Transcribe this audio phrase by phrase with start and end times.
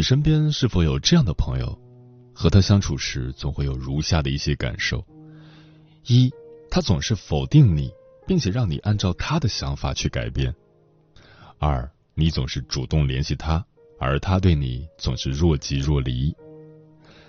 [0.00, 1.78] 你身边是否有这样的朋友？
[2.32, 5.04] 和他相处时，总会有如下的一些感受：
[6.06, 6.32] 一，
[6.70, 7.92] 他总是否定你，
[8.26, 10.50] 并且让你按照他的想法去改变；
[11.58, 13.62] 二，你总是主动联系他，
[13.98, 16.34] 而他对你总是若即若离；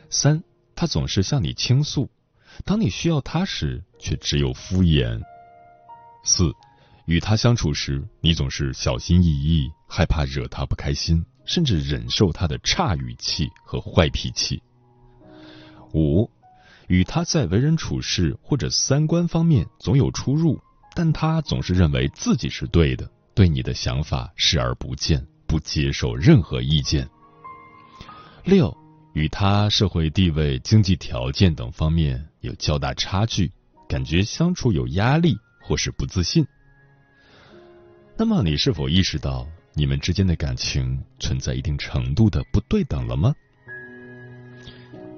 [0.09, 0.41] 三，
[0.73, 2.09] 他总是向你倾诉，
[2.63, 5.19] 当你需要他时，却只有敷衍；
[6.23, 6.53] 四，
[7.03, 11.25] 与他相处时，你总是小心翼翼，害怕惹他不开心。
[11.45, 14.61] 甚至忍受他的差语气和坏脾气。
[15.93, 16.29] 五，
[16.87, 20.59] 与他在为人处事或者三观方面总有出入，
[20.95, 27.09] 但他总是认为自己是对的，对你的想法视而不见，不接受任何意见。
[28.43, 28.75] 六，
[29.13, 33.51] 与他社会地位、经济条件等方面有较大差距，
[33.87, 36.45] 感觉相处有压力或是不自信。
[38.17, 39.47] 那么，你是否意识到？
[39.73, 43.33] 你们之间的感情存在一定程度的不对等了吗？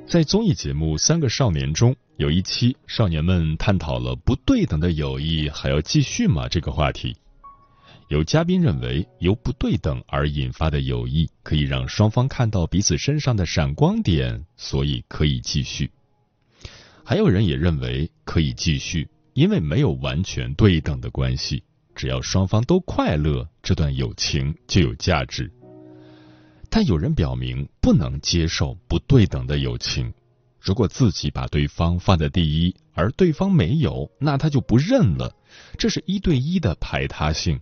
[0.07, 7.15] 在综艺节目《三个少年》中，有一期少年们探讨了不对等的友谊还要继续吗这个话题。
[8.09, 15.89] 有嘉宾认为，由不对等而引发的友谊可以让双方看到彼此身上的闪光点，所以可以继续。
[17.03, 21.63] 还有人也认为可以继续，因为没有完全对等的关系。
[21.95, 25.51] 只要双方都快乐，这段友情就有价值。
[26.69, 30.13] 但有人表明不能接受不对等的友情，
[30.59, 35.33] 如果自己把对方放在第一，而对方没有，那他就不认了，
[35.77, 37.59] 这是一对一的排他性。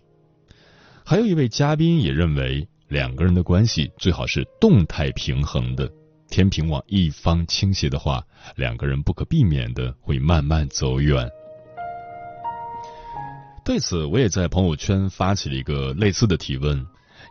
[1.05, 5.91] 还有一位嘉宾也认为，两个人的关系最好是动态平衡的，
[6.29, 8.25] 天平往一方倾斜的话，
[8.55, 11.29] 两个人不可避免的会慢慢走远。
[13.63, 16.85] 对此，我也在朋友圈发起了一个类似的提问，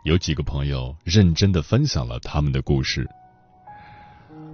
[0.05, 3.07] 有几个朋友认真的分享了他们的故事。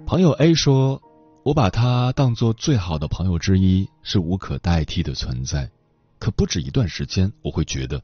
[0.08, 1.00] 朋友 A 说
[1.46, 5.70] ：“我把他当做最好的朋友之一，是无可代替的存在。
[6.18, 8.02] 可不止一段时间，我会觉得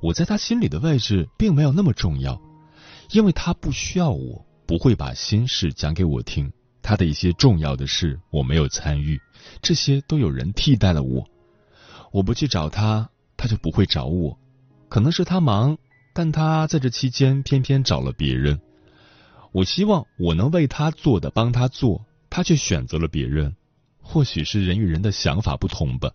[0.00, 2.40] 我在他心里的位置并没有那么重要，
[3.10, 6.50] 因为他不需要我，不会把心事讲给我听，
[6.80, 9.20] 他的一些重要的事我没有参与，
[9.60, 11.22] 这些都有人替代了我。”
[12.12, 13.09] 我不去找他，
[13.40, 14.38] 他就不会找我。
[14.90, 15.78] 可能是他忙，
[16.12, 18.60] 但他在这期间偏偏找了别人。
[19.50, 23.56] 我希望我能为他做的帮他做，他却选择了别人。
[24.02, 26.10] 或许是人与人的想法不同吧。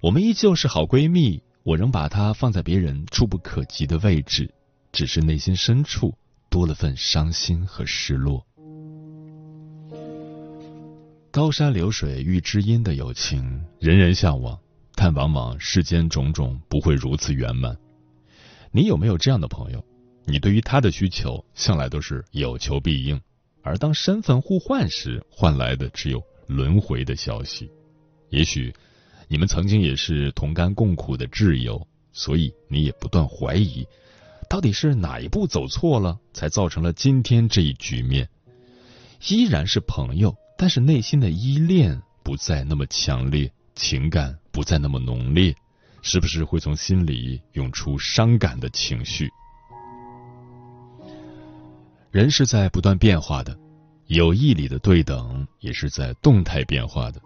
[0.00, 4.52] 我们依旧是好闺蜜，我仍把她放在别人触不可及的位置，
[4.90, 6.12] 只是内心深处
[6.50, 8.44] 多了份伤心和失落。
[11.30, 14.58] 高山流水遇知音的友情，人人向往。
[14.94, 17.76] 但往往世间种种不会如此圆满。
[18.70, 19.84] 你有没有这样的朋友？
[20.26, 23.20] 你对于他的需求向来都是有求必应，
[23.62, 27.70] 而当身份互换时，换来的只有轮回的消息。
[28.30, 28.74] 也许
[29.28, 33.86] 你们曾经也是同甘共苦的挚友，所以你也不断怀疑，
[34.48, 38.28] 到底是哪一步走错了，才造成了今天这一局面？
[39.28, 43.52] 依然是朋友，但是内心的依恋不再那么强烈。
[43.74, 45.54] 情感不再那么浓烈，
[46.02, 49.28] 时不时会从心里涌出伤感的情绪。
[52.10, 53.58] 人是在不断变化的，
[54.06, 57.20] 友谊里的对等也是在动态变化的。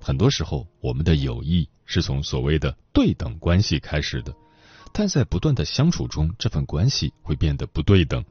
[0.00, 4.34] 很多时候，我们的友谊是从所谓的对等关系开始的，
[4.92, 8.24] 但在不断的相处中，这份关系会变得不对等。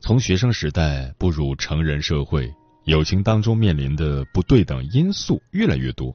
[0.00, 2.52] 从学生时代步入成人社会，
[2.84, 6.14] 友情当中面临的不对等因素越来越多。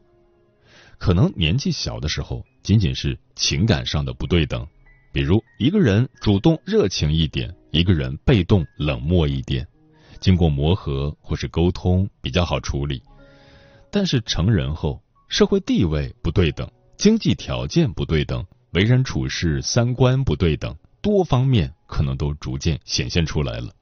[0.98, 4.66] 可能年纪小的时候，仅仅是情感上的不对等，
[5.12, 9.68] 比如一个人主动热情一点，一个人被动冷漠一点，
[10.20, 13.02] 经过磨合或是沟通比较好处理。
[13.92, 23.74] 但是成人后，社会地位不对等，经济条件不对等，为人处事三观不对等，多方面可能都逐渐显现出来了。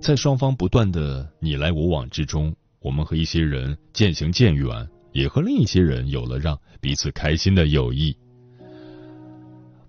[0.00, 8.16] 在双方不断的你来我往之中，我们和一些人渐行渐远，也和另一些人有了让彼此开心的友谊。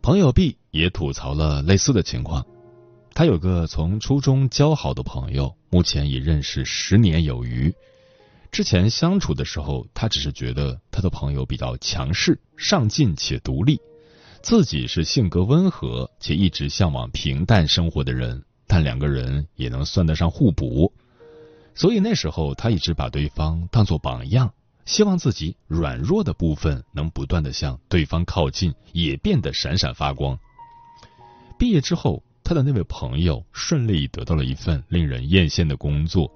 [0.01, 2.45] 朋友 B 也吐槽了类似的情况，
[3.13, 7.73] 他有个从初中交好的朋友，目前已认识十年有余。
[8.51, 13.79] 之前相处的时候，他只是觉得他的朋友比较强势、上进且独立，
[14.41, 18.43] 自己是性格温和且一直向往平淡生活的人。
[18.65, 20.91] 但两个人也能算得上互补，
[21.75, 24.51] 所以那时候他一直把对方当作榜样，
[24.85, 30.37] 希望自己软弱的部分能不断的向对方靠近，也变得闪闪发光。
[31.57, 36.31] 毕业之后，他的那位朋友顺利得到了一份令人艳羡的工作，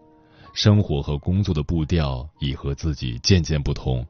[0.54, 4.06] 生活和工作的步调已和自己渐渐不同。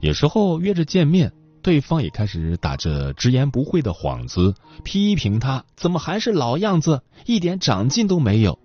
[0.00, 1.32] 有时候约着见面。
[1.62, 4.54] 对方也开始打着直言不讳的幌子，
[4.84, 8.60] 批评他怎么还是老样子，一点长进都没有。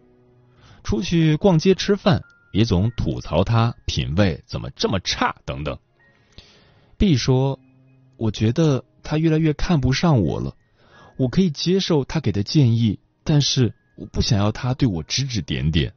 [0.84, 5.78] 出去逛街吃饭，也总吐槽他品味怎么这么差等等。
[6.98, 7.60] B 说
[8.18, 10.56] ：“我觉得他越来越看不上我了。
[11.18, 15.94] 我可以接受他给的建议，但是我不想要他对我指指点点。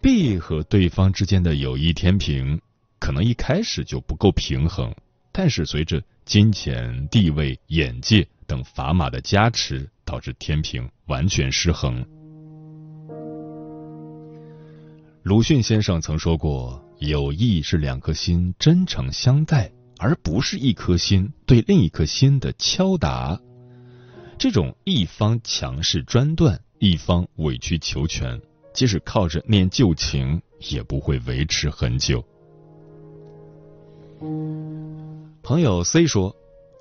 [0.00, 2.60] ”B 和对方之间的友谊天平，
[2.98, 4.94] 可能一开始就不够平衡。
[5.32, 12.04] 但是随着金钱、地位、眼界等砝码的加持，导致天平完全失衡。
[15.30, 23.40] 鲁迅先生曾说过：“友谊是两颗心真诚相待，而不是一颗心对另一颗心的敲打。
[24.36, 28.40] 这种一方强势专断，一方委曲求全，
[28.74, 32.24] 即使靠着念旧情，也不会维持很久。”
[35.44, 36.34] 朋友 C 说：“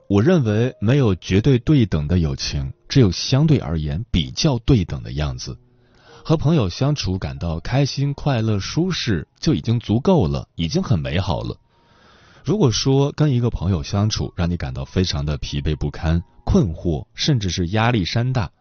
[0.10, 5.56] 我认为没有绝对对等的友情，只有相对而言比较对等的样子。
[6.30, 11.58] 和朋友相处感到开心、快乐、舒适就已经足够了，已经很美好了。
[12.44, 18.52] 如果说跟一个朋友相处让你感到非常的疲惫不堪、困惑，甚至是压力山大，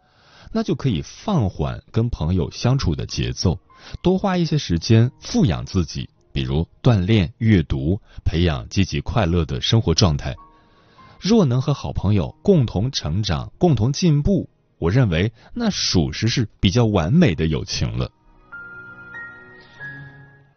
[0.50, 3.58] 那就可以放缓跟朋友相处的节奏，
[4.02, 10.34] 多花一些时间富养自己。”比如锻炼、阅读，培养积极快乐的生活状态。
[11.20, 18.10] 若能和好朋友共同成长、共同进步，我认为那属实是比较完美的友情了。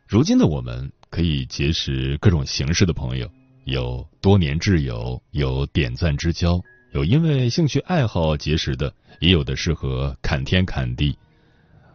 [0.07, 3.31] 如今的我们可以结识各种形式的朋友，
[3.65, 6.61] 有多年挚友，有点赞之交，
[6.93, 11.17] 有因为兴趣爱好结识的，也有的适合侃天侃地。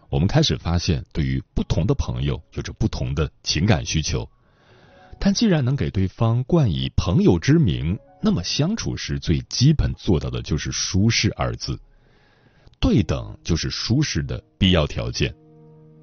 [0.09, 4.29] 我们开始发现，对于不同的朋友有着不同的情感需求，
[5.19, 11.79] 但既然能给对方冠以朋友之名，那么相处时最基本做到的就是舒适二字。
[12.87, 15.35] 对等就是舒适的必要条件。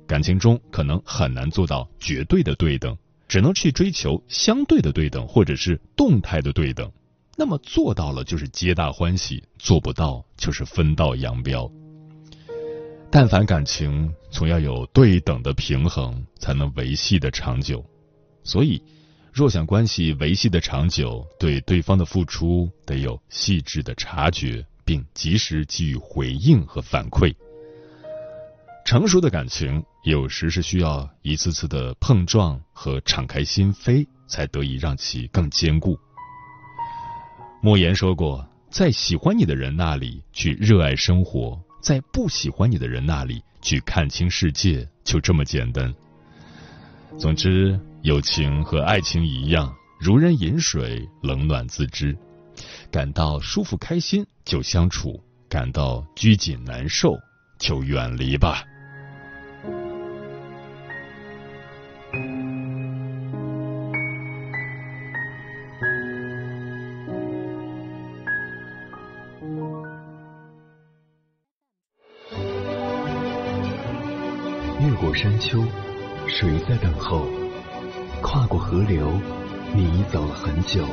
[0.05, 2.93] 感情中可能很难做到绝对的对等，
[3.25, 6.91] 只能去追求相对的对等，或者是动态的对等。
[7.37, 11.71] 那么做到了就是皆大欢喜，做不到就是分道扬镳。
[13.09, 17.81] 但凡感情，总要有对等的平衡，才能维系的长久。
[18.43, 18.83] 所以，
[19.31, 27.33] 若想关系维系的长久，对对方的付出得有细致的察觉，并及时给予回应和反馈。
[28.85, 35.97] 成熟的感情，有时是需要一次次的碰撞和敞开心扉，才得以让其更坚固。
[37.61, 45.93] 莫言说过：“在喜欢你的人那里去热爱生活。”在不喜欢你的人那里去看清世界，就这么简单。
[47.17, 52.17] 总之，友情和爱情一样，如人饮水，冷暖自知。
[52.93, 55.19] 感到舒服开心就相处，
[55.49, 57.17] 感到拘谨难受
[57.57, 58.63] 就远离吧。
[74.79, 75.65] 越过山丘，
[76.27, 77.25] 谁在等候？
[78.21, 79.19] 跨过河流，
[79.73, 80.85] 你已走了很久。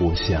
[0.00, 0.40] 我想，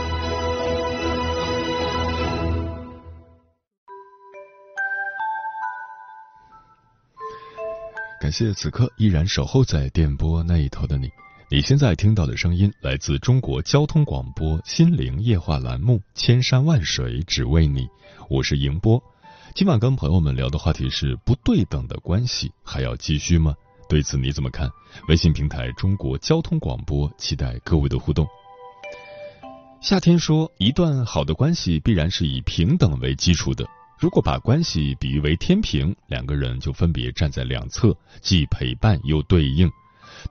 [8.31, 11.09] 感谢此刻依然守候在电波那一头的你。
[11.49, 17.81] 你现在听到的声音来自中国交通广播《心灵夜话》栏目《千山万水只为你》，
[18.29, 19.03] 我是迎波。
[19.53, 23.53] 今晚跟朋友们聊的话题是不对等的关系还要继续吗？
[23.89, 24.71] 对此你怎么看？
[25.09, 28.25] 微信平台中国交通广播，期待各位的互动。
[29.81, 33.67] 夏天说，一段好的关系必然是以平等为基础的。
[34.01, 39.71] 如果把关系比喻为天平，两个人就分别站在两侧，既陪伴又对应。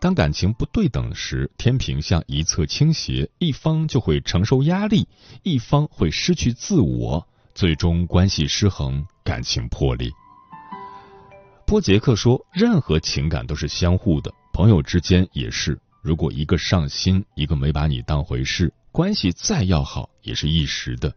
[0.01, 5.07] 当感情不对等时，天平向一侧倾斜，一方就会承受压力，
[5.45, 7.25] 一方会失去自我，
[7.55, 10.11] 最终关系失衡，感情破裂。
[11.65, 15.79] 波杰克说：“任何情感都是相互的，朋友之间也是。
[16.03, 21.15] 如果一个上心，一个没把你当回事，关系再要好也是一时的。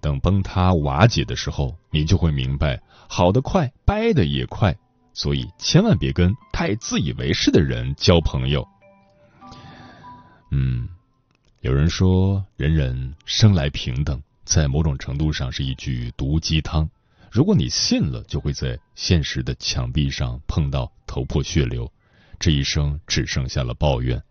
[0.00, 4.76] 等崩塌瓦解的时候，你就会明白，好的快，掰的也快。”
[5.12, 8.66] 所以，千万别跟太自以为是的人交朋友。
[10.52, 10.88] 嗯，
[11.60, 16.88] 有人说人人生来平等，在某种程度上是一句毒鸡汤。
[17.30, 21.90] 如果你信了，就会在现实的墙壁上碰到头破血流，
[22.38, 24.22] 这一生只剩下了抱怨。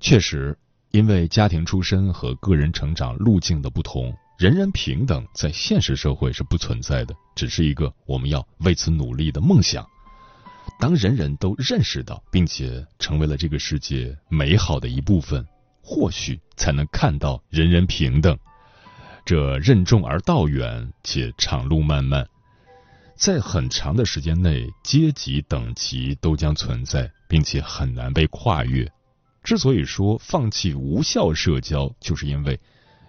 [0.00, 0.58] 确实，
[0.90, 4.12] 因为家庭出身和个人成长路径的不同。
[4.42, 9.86] 人人平等，在现实社会是不存在的，只是一个我们要为此努力的梦想。
[10.80, 15.46] 当人人都认识到，并且成为了这个世界美好的一部分，
[15.80, 18.36] 或许才能看到人人平等。
[19.24, 22.28] 这任重而道远，且长路漫漫，
[23.14, 28.90] 在很长的时间内，阶级等级都将存在，并且很难被跨越。
[29.44, 32.58] 之所以说放弃无效社交，就是因为。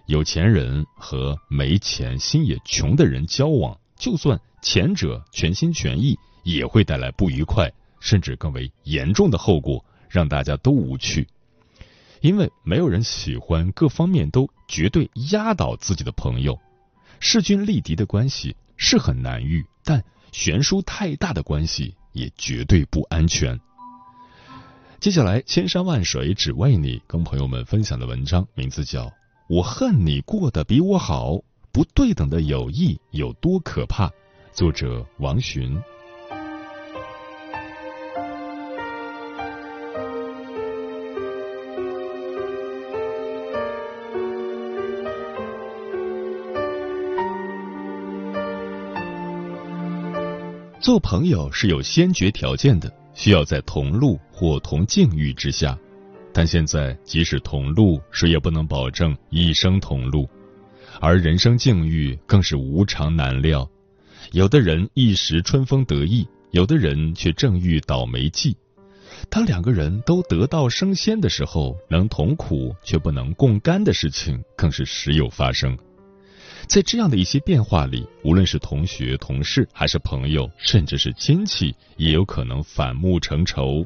[0.05, 11.27] 有钱人和没钱、心也穷的人交往，就算前者全心全意，也会带来不愉快，甚至更为严重的后果，让大家都无趣。
[12.19, 16.59] 因为没有人喜欢各方面都绝对压倒自己的朋友。
[17.19, 23.57] 势均力敌的关系是很难遇，但悬殊太大的关系也绝对不安全。
[24.99, 29.09] 接下来，千山万水只为你，跟朋友们分享的文章名字叫。
[29.47, 31.37] 我恨你过得比我好，
[31.71, 34.09] 不对等的友谊有多可怕？
[34.53, 35.83] 作者王洵。
[50.79, 55.77] 做朋友是有先决条件的，需要在同路或同境遇之下。
[56.33, 60.27] 但现在，即使同路，谁也不能保证一生同路，
[60.99, 63.69] 而人生境遇更是无常难料。
[64.31, 68.57] 有的人一时春风得意，有的人却正遇倒霉季。
[69.29, 75.77] 当两个人都得道升仙的时候，能同苦却不能共甘的事情更是时有发生。
[76.65, 83.85] 在这样的一些变化里，无论是同学、同事，还是朋友，甚至是亲戚，也有可能反目成仇。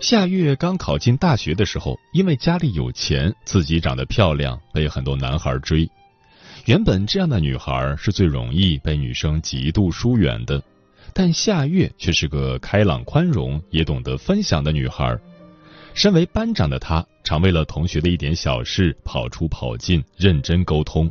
[0.00, 5.90] 夏月刚考进大学的时候，因为家里有钱，自己长得漂亮，被很多男孩追。
[6.66, 10.62] 原本这样的女孩是最容易被女生极度疏远的，
[11.12, 15.18] 但夏月却是个开朗宽容、也懂得分享的女孩。
[15.94, 21.10] 身为班长的她，常为了同学的一点小事跑出跑进，认真沟通，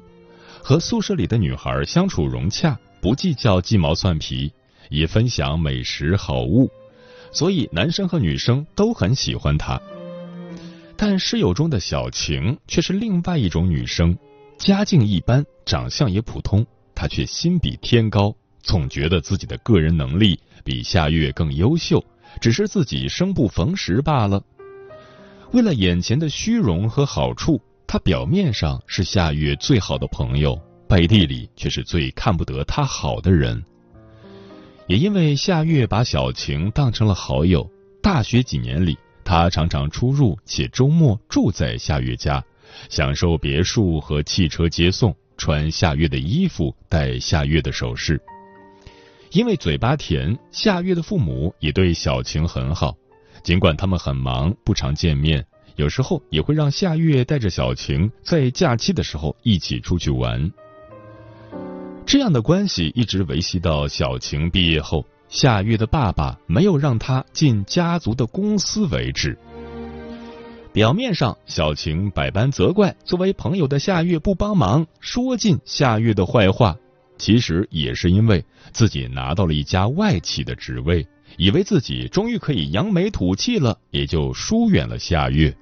[0.64, 4.50] 和宿舍里的女孩相处融洽，不计较鸡毛蒜皮，
[4.90, 6.72] 也分享美食好物。
[7.32, 9.80] 所以，男生和女生都很喜欢她。
[10.96, 14.18] 但室友中的小晴却是另外一种女生，
[14.58, 16.66] 家境一般，长相也普通，
[16.96, 22.04] 她却心比天高，总觉得自己的个人能力比夏月更优秀，
[22.42, 24.42] 只是自己生不逢时罢了。
[25.52, 33.64] 为了眼前的虚荣和好处，她表面上是夏月最好的朋友，背地里却是最看不得她好的人。
[34.88, 37.70] 也因为夏月把小晴当成了好友，
[38.02, 42.42] 大学几年里，他常常出入，且周末住在夏月家，
[42.90, 48.20] 享受别墅和汽车接送，穿夏月的衣服，戴夏月的首饰。
[49.32, 52.96] 因为嘴巴甜，夏月的父母也对小晴很好，
[53.44, 60.50] 尽管他们很忙，不常见面，有时候也会让夏月带着小晴在假期的时候一起出去玩。
[62.08, 69.38] 这样的关系一直维系到小晴毕业后，夏月的爸爸没有让他进家族的公司为止。
[70.72, 76.78] 表面上，小晴百般责怪作为朋友的夏月不帮忙，说尽夏月的坏话，
[77.18, 85.54] 其实也是因为自己拿到了一家外企的职位，以为自己终于可以扬眉吐气了，也就疏远了夏月。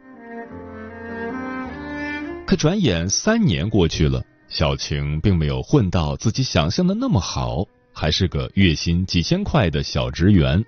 [2.45, 4.23] 可转眼三年过去了，
[4.57, 7.65] 小晴并没有混到自己想象的那么好。
[7.91, 10.63] 还是个月薪几千块的小职员。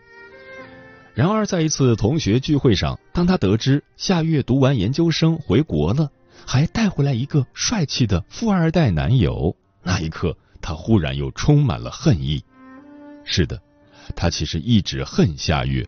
[1.14, 6.12] 然而，在一次同学聚会上，当他得知夏月读完研究生回国了，
[6.46, 12.44] 还带回来一个帅气的富二代男友，那一刻，他忽然又充满了恨意。
[13.24, 13.58] 是的，
[14.18, 15.88] 他其实一直恨夏月，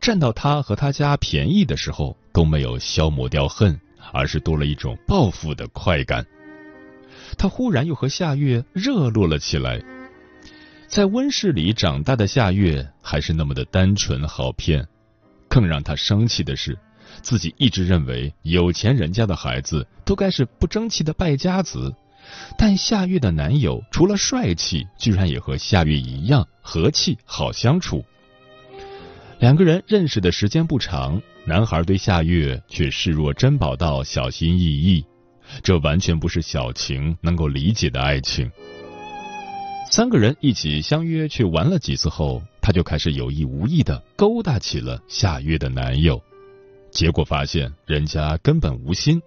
[0.00, 3.80] 占到他和他家便宜的时候，都没有消磨掉恨，
[4.12, 6.26] 而是多了一种报复的快感。
[7.36, 9.82] 他忽然又和夏月热络了起来。
[10.86, 14.86] 在温室里长大的夏月还是那么的单纯好骗，
[15.48, 16.78] 更让他生气的是，
[17.22, 21.94] 自己一直认为有钱人家的孩子都该是不争气的败家子，
[22.58, 28.04] 但夏月的男友除了帅气，居然也和夏月一样和气好相处。
[29.38, 35.04] 两个人认识的时间不长，男孩对夏月却视若珍宝到小心翼翼，
[35.62, 38.50] 这完全不是小晴能够理解的爱情。
[39.90, 46.22] 三个人一起相约去玩了几次后，他就开始有意无意的勾搭起了夏月的男友，
[46.90, 49.20] 结果发现人家根本无心。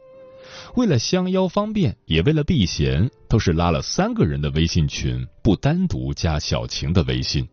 [0.75, 7.47] 为了相邀方便，也为了避嫌，都是拉了三个人的微信群，不单独加小晴的微信。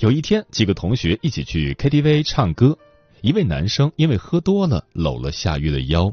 [0.00, 2.76] 有一天，几个同学一起去 KTV 唱歌，
[3.22, 6.12] 一位男生因为喝多了搂了夏月的腰，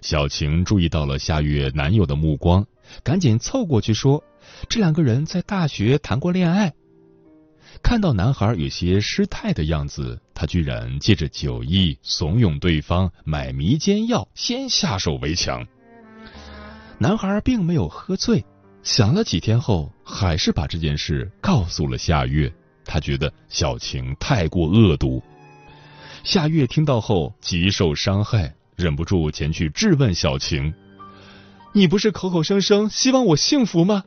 [0.00, 2.66] 小晴注意到了夏月男友的目光，
[3.02, 4.22] 赶紧凑过去说。
[4.68, 6.72] 这两个人在大学谈过恋爱。
[7.82, 15.66] 看到男孩有些失态的样子，他居然借着酒意怂恿对方买迷奸药，先下手为强。
[16.98, 18.44] 男孩并没有喝醉，
[18.82, 22.52] 想了几天后，还是把这件事告诉了夏月。
[22.84, 25.22] 他觉得小晴太过恶毒。
[26.24, 30.72] 夏月听到后极受伤害，忍不住前去质问小晴
[31.74, 34.04] ：“你不是口口声声希望我幸福吗？”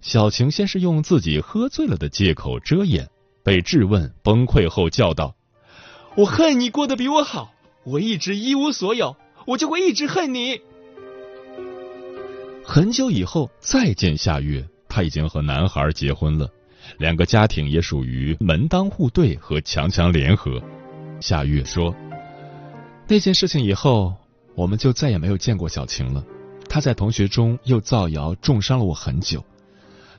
[0.00, 3.08] 小晴先是用自己喝醉了的借口遮掩，
[3.42, 5.34] 被质问崩溃后叫道
[6.16, 7.52] ：“我恨你过得比我好，
[7.84, 10.60] 我一直一无所有，我就会一直恨你。”
[12.64, 16.48] 很久以后再见夏月，他已经和男孩结婚了，
[16.98, 20.62] 两个家庭也属于门当户对和强强联合。
[21.20, 21.94] 夏月说
[23.10, 24.14] ：“那件事情以后，
[24.54, 26.22] 我们就再也没有见过小晴了。
[26.68, 29.42] 她在同学中又造谣，重伤了我很久。”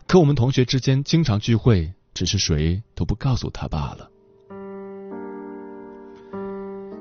[0.07, 4.09] 可我们同学之间经常聚会，只是谁都不告诉她罢了。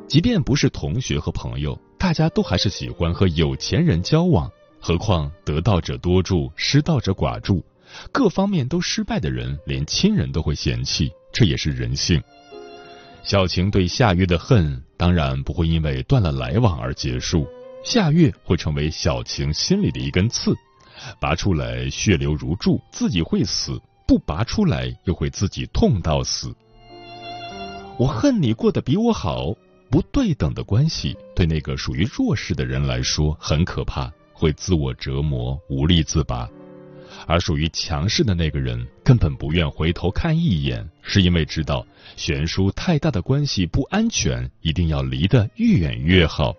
[0.06, 4.50] 即便不是同学和朋友，大家都还是喜欢和有钱人交往。
[4.78, 7.64] 何况得道者多助，失道者寡助，
[8.12, 12.22] 各方面都失败的人，连亲人都会嫌弃，这也是人性。
[13.22, 17.46] 小晴对夏月的恨，当然不会因为断了来往而结束，
[17.84, 20.54] 夏月会成为小晴心里的一根刺。
[21.20, 23.74] 拔出来血流如注，自己会死；
[24.06, 26.54] 不拔出来又会自己痛到死。
[27.98, 29.54] 我恨你过得比我好，
[29.90, 36.48] 不对等的关系对那个属于弱势的人来说很可怕，会自我折磨，无力自拔；
[37.28, 41.86] 而属于强势的那个人根本不愿回头看一眼，是因为知道
[42.16, 46.56] 悬殊太大的关系不安全，一定要离得越远越好。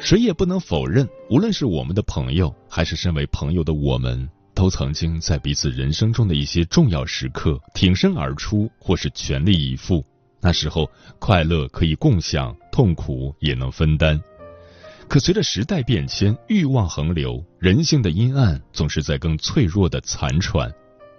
[0.00, 10.04] 谁也不能否认，无论是我们的朋友，还是身为朋友的我们，都曾经在彼此人生中的一些重要时刻挺身而出，或是全力以赴。
[10.40, 14.20] 那时候，快乐可以共享，痛苦也能分担。
[15.08, 20.72] 可随着时代变迁，欲望横流，人性的阴暗总是在更脆弱的残喘。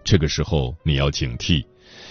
[0.03, 1.65] 这个时候，你要警惕，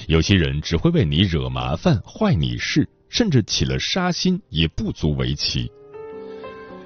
[0.06, 5.70] 有些人只会为你惹麻烦、坏你事，甚至起了杀心，也不足为奇。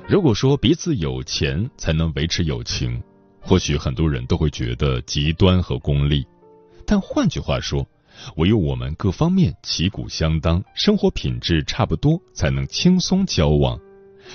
[0.06, 3.02] 如果说彼此有钱才能维持友情，
[3.40, 6.24] 或许很多人都会觉得极端和功利。
[6.86, 7.86] 但换句话说，
[8.36, 13.78] 唯有我们各方面旗鼓相当，生活品质差不多，才能轻松交往。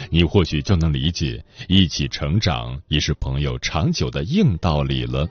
[0.10, 5.28] 你或许就能理解，一起成长也是朋友长久的硬道理了。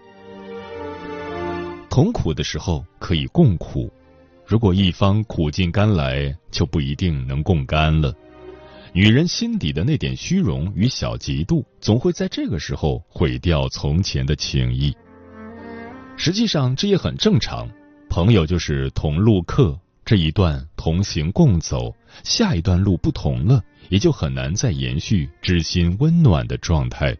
[1.88, 3.90] 同苦的时候可以共苦，
[4.46, 8.12] 如果一方苦尽甘来，就不一定能共甘了。
[8.92, 14.96] 女人心底的那点虚荣与小嫉妒，总会在这个时候毁掉从前的情谊。
[16.16, 17.68] 实际上，这也很正常。
[18.08, 27.16] 朋友就是同路客，这一段同行共走，下一段路不同了，也就很难再延续知心温暖的状态。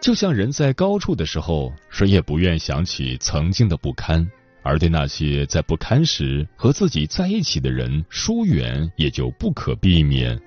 [0.00, 4.26] 就像人在高处的时候，谁也不愿想起曾经的不堪。
[4.64, 10.40] 而对那些在不堪时和自己在一起的人，疏远也就不可避免。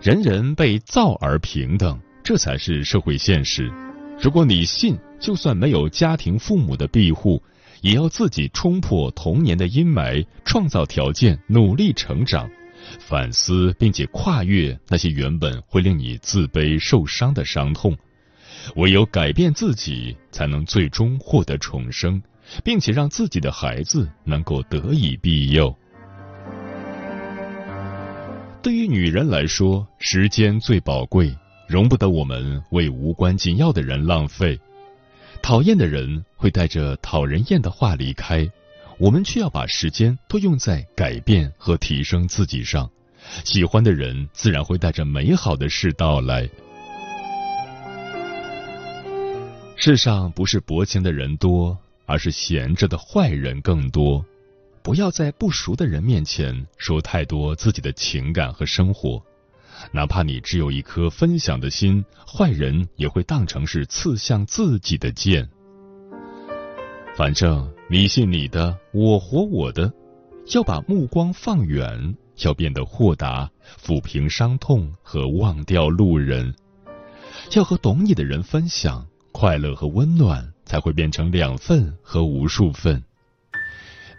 [0.00, 3.70] 人人被造而平等，这才是社会现实。
[4.22, 7.42] 如果你信，就算没有家庭父母的庇护，
[7.80, 12.50] 也要自己冲破童年的阴霾，创造条件，努力成长，
[12.98, 17.96] 反思并且跨越那些原本会令你自卑受伤的伤痛。
[18.76, 22.22] 唯有改变自己，才能最终获得重生，
[22.62, 25.74] 并且让自己的孩子能够得以庇佑。
[28.62, 31.34] 对于女人来说，时间最宝贵，
[31.70, 34.58] 容不得我们为无关紧要的人浪费。
[35.40, 38.44] 讨厌的人会带着讨人厌的话离开，
[38.98, 42.90] 我们却要把时间都用在改变和提升自己上。
[43.44, 46.50] 喜欢的人自然会带着美好的事到来。
[49.76, 54.24] 世上不是薄情的人多，而是闲着的坏人更多。
[54.82, 59.22] 不要在不熟的人面前说太多自己的情感和生活，
[59.92, 65.48] 哪怕你只有一颗分享的心，坏人也会当成是刺向自己的剑。
[67.16, 69.92] 反正你信你的，我活我的，
[70.54, 73.50] 要把目光放远，要变得豁达，
[73.82, 76.54] 抚平伤痛和忘掉路人，
[77.54, 79.06] 要和懂你的人分享。
[79.32, 83.02] 快乐和温暖才会变成两份和无数份。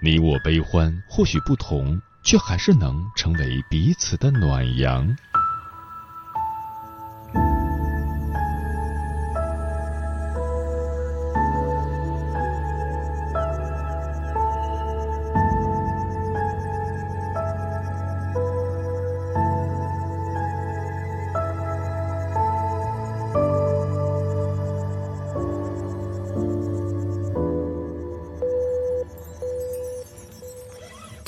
[0.02, 5.16] 你我悲欢或许不同，却还是能成为彼此的暖阳。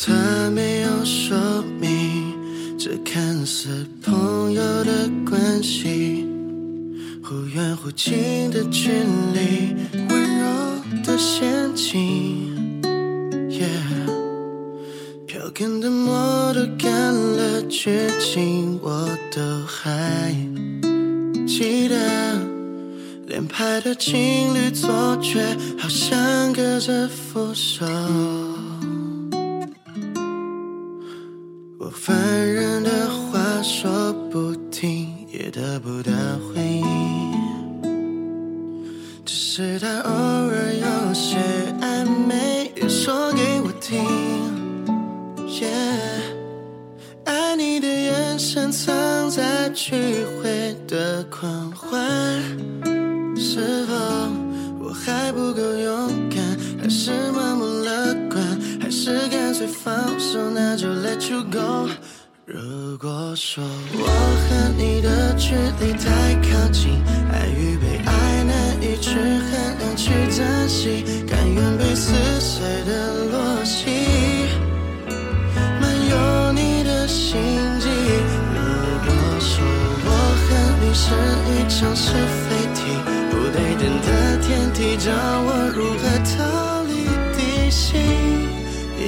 [0.06, 1.38] 他没有说
[1.80, 2.36] 明
[2.78, 6.28] 这看似朋友的关系，
[7.24, 8.90] 忽远忽近的距
[9.34, 9.74] 离，
[10.10, 10.46] 温柔
[11.06, 12.82] 的陷阱。
[13.50, 14.06] Yeah，
[15.26, 20.36] 票根的墨都干了，剧情我都还
[21.48, 21.96] 记得。
[23.26, 25.42] 连排的情侣错觉，
[25.80, 27.86] 好像隔着扶手。
[49.74, 52.00] 聚会的狂欢。
[53.36, 53.94] 是否
[54.80, 56.40] 我还不够勇敢，
[56.80, 58.42] 还是盲目乐观，
[58.80, 61.90] 还是干脆放手，那就 let you go。
[62.46, 67.03] 如果说我和你的距离太靠近，
[81.04, 81.10] 是
[81.52, 82.80] 一场是非题。
[83.30, 84.08] 不对等的
[84.42, 86.34] 天梯，教我如何逃
[86.84, 86.92] 离
[87.36, 87.38] 地
[87.70, 88.00] 心
[88.98, 89.04] 引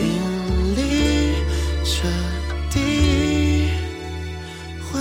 [0.75, 0.79] 力，
[1.85, 1.93] 彻
[2.69, 2.75] 底
[4.83, 4.91] 环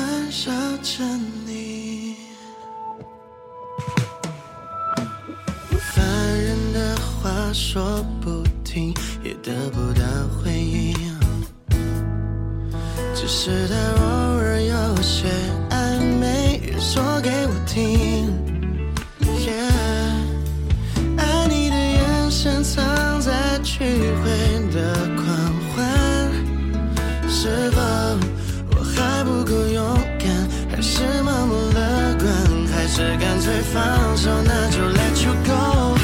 [0.46, 0.46] 绕
[0.82, 0.92] 着
[1.44, 1.50] 你。
[5.92, 5.92] 烦
[6.38, 8.24] 人的话说不
[8.62, 10.02] 停，也得不到
[10.38, 10.94] 回应，
[13.16, 14.33] 只是他偶尔，
[16.84, 18.30] 说给我听。
[19.24, 19.72] Yeah,
[21.16, 24.28] 爱你的眼神藏在聚会
[24.70, 25.24] 的狂
[25.72, 25.82] 欢，
[27.26, 27.80] 是否
[28.76, 30.28] 我还不够勇敢？
[30.70, 31.80] 还是盲目乐
[32.20, 32.28] 观？
[32.70, 34.30] 还是干脆放手？
[34.44, 35.96] 那就 let you go。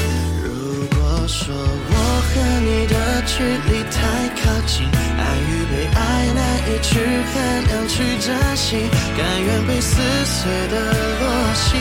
[0.43, 0.49] 如
[0.97, 1.93] 果说我
[2.25, 2.33] 和
[2.65, 3.80] 你的距离，
[6.81, 7.33] 去衡
[7.67, 10.75] 量去珍惜，甘愿被撕碎的
[11.19, 11.23] 落
[11.55, 11.77] 席，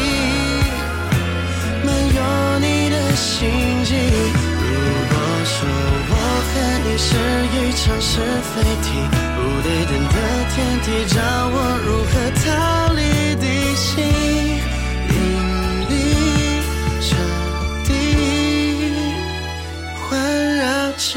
[1.85, 2.20] 漫游
[2.61, 3.38] 你的心
[3.85, 3.90] 机。
[3.94, 4.74] 如
[5.09, 5.14] 果。
[5.42, 6.14] 说我
[6.46, 6.53] 和
[6.85, 7.09] 你是
[7.55, 8.12] 一场是
[8.53, 8.53] 非
[8.85, 8.87] 题，
[9.37, 10.16] 不对等的
[10.53, 11.16] 天地，教
[11.53, 12.44] 我如何逃
[12.92, 13.00] 离
[13.37, 13.88] 地心
[15.09, 15.12] 引
[15.88, 15.92] 力
[17.00, 17.09] 彻
[17.87, 17.88] 底
[20.09, 20.09] 环
[20.59, 21.11] 绕着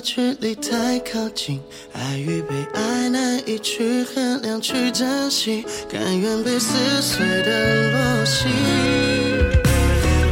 [0.00, 1.60] 距离太靠近，
[1.92, 8.50] 爱与被爱难以去衡量、去珍惜，甘愿被撕碎的落星，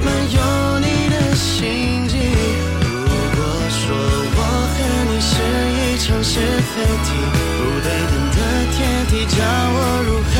[0.04, 0.38] 漫游
[0.80, 2.18] 你的心境。
[3.04, 3.82] 如果说
[4.34, 4.40] 我
[4.72, 4.76] 和
[5.08, 5.32] 你是
[5.78, 6.72] 一场是非
[7.04, 7.08] 题，
[7.58, 8.38] 不对等的
[8.72, 10.31] 天地，叫我如何。